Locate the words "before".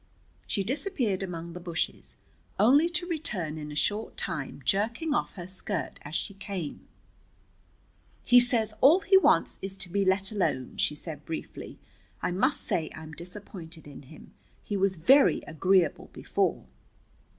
16.11-16.65